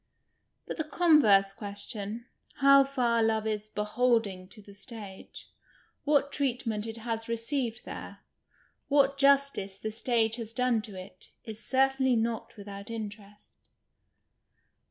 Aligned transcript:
But 0.65 0.77
the 0.77 0.83
converse 0.83 1.51
question, 1.53 2.25
how 2.55 2.83
far 2.83 3.21
love 3.21 3.45
is" 3.45 3.69
be 3.69 3.83
holding" 3.83 4.47
to 4.47 4.59
the 4.59 4.73
stage— 4.73 5.51
what 6.05 6.31
treatment 6.31 6.87
it 6.87 6.97
has 6.97 7.29
received 7.29 7.85
there, 7.85 8.21
what 8.87 9.19
justice 9.19 9.77
the 9.77 9.91
stage 9.91 10.37
has 10.37 10.53
done 10.53 10.81
to 10.81 10.95
it— 10.99 11.29
is 11.45 11.63
certainly 11.63 12.15
not 12.15 12.57
without 12.57 12.89
interest. 12.89 13.57